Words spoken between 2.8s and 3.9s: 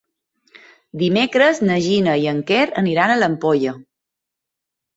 aniran a l'Ampolla.